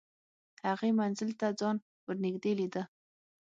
هغې 0.69 0.89
منزل 0.99 1.29
ته 1.39 1.47
ځان 1.59 1.77
ور 2.05 2.17
نږدې 2.25 2.51
لیده 2.59 2.83